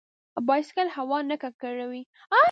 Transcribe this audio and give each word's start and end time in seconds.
بایسکل 0.47 0.87
هوا 0.97 1.19
نه 1.29 1.35
ککړوي. 1.41 2.01